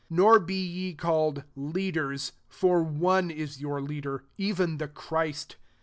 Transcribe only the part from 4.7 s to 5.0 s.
the